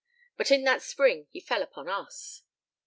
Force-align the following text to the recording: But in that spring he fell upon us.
But 0.35 0.49
in 0.49 0.63
that 0.63 0.81
spring 0.81 1.27
he 1.29 1.39
fell 1.39 1.61
upon 1.61 1.87
us. 1.87 2.41